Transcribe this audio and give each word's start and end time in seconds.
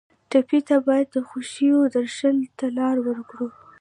ټپي 0.29 0.59
ته 0.67 0.75
باید 0.87 1.07
د 1.11 1.17
خوښیو 1.29 1.79
درشل 1.95 2.37
ته 2.57 2.65
لار 2.77 2.95
ورکړو. 3.07 3.47